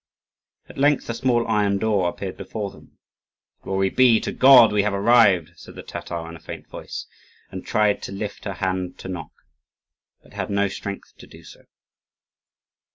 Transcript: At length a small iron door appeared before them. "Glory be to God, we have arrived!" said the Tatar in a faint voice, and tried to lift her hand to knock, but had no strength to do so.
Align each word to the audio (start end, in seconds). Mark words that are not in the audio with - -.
At 0.67 0.79
length 0.79 1.07
a 1.11 1.13
small 1.13 1.47
iron 1.47 1.77
door 1.77 2.09
appeared 2.09 2.35
before 2.35 2.71
them. 2.71 2.97
"Glory 3.61 3.91
be 3.91 4.19
to 4.21 4.31
God, 4.31 4.71
we 4.73 4.81
have 4.81 4.95
arrived!" 4.95 5.51
said 5.55 5.75
the 5.75 5.83
Tatar 5.83 6.27
in 6.27 6.35
a 6.35 6.39
faint 6.39 6.67
voice, 6.69 7.05
and 7.51 7.63
tried 7.63 8.01
to 8.01 8.11
lift 8.11 8.45
her 8.45 8.53
hand 8.53 8.97
to 8.97 9.07
knock, 9.07 9.31
but 10.23 10.33
had 10.33 10.49
no 10.49 10.69
strength 10.69 11.13
to 11.19 11.27
do 11.27 11.43
so. 11.43 11.65